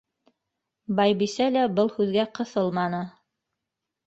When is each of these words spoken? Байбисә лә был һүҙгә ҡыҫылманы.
Байбисә 0.99 1.49
лә 1.57 1.67
был 1.81 1.93
һүҙгә 1.99 2.25
ҡыҫылманы. 2.41 3.03